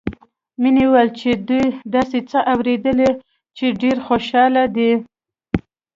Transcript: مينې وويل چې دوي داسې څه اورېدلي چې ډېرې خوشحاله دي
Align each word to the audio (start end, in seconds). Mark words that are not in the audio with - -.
مينې 0.61 0.83
وويل 0.87 1.09
چې 1.19 1.29
دوي 1.47 1.65
داسې 1.95 2.19
څه 2.29 2.39
اورېدلي 2.53 3.11
چې 3.57 3.65
ډېرې 3.81 4.01
خوشحاله 4.07 4.63
دي 4.75 4.91